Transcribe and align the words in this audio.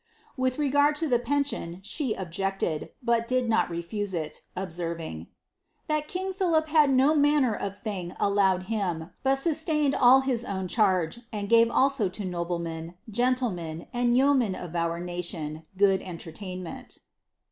With 0.35 0.57
regard 0.57 0.95
to 0.95 1.07
the 1.07 1.19
pension, 1.19 1.79
she 1.83 2.15
objected, 2.15 2.89
but 3.03 3.27
did 3.27 3.47
not 3.47 3.67
refi 3.69 4.35
observing," 4.55 5.27
that 5.89 6.07
king 6.07 6.33
Philip 6.33 6.69
had 6.69 6.89
no 6.89 7.13
manner 7.13 7.53
of 7.53 7.77
thing 7.79 8.15
allowed 8.19 8.63
hir 8.63 9.11
sustained 9.35 9.93
all 9.93 10.21
his 10.21 10.43
own 10.43 10.67
charge, 10.67 11.19
and 11.31 11.47
gave 11.47 11.69
also 11.69 12.09
to 12.09 12.25
noblemen, 12.25 12.95
genlleme 13.11 13.85
yeomen 13.93 14.55
of 14.55 14.75
our 14.75 14.99
nation 14.99 15.67
good 15.77 16.01
entertainment." 16.01 16.97